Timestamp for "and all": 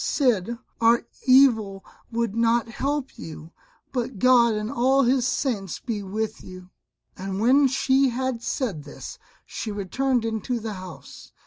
4.55-5.03